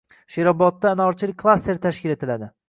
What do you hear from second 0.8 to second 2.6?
anorchilik klasteri tashkil etiladi